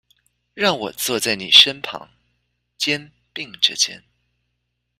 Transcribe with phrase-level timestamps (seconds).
[0.55, 2.09] 讓我坐在妳身旁，
[2.75, 4.03] 肩並著肩